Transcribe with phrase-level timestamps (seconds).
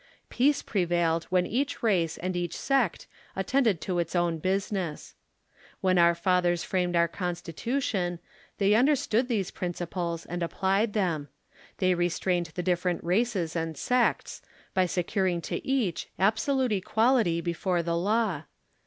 [0.29, 3.05] Peace prevailed when each race and each sect
[3.35, 5.13] attended to its own business.
[5.79, 8.17] "When our fathers framed our Constitution,
[8.59, 11.29] thej^ understood these principles and applied them.
[11.77, 14.41] They restrained the different races and sects,
[14.73, 18.45] by securing to each absolute equality before the law.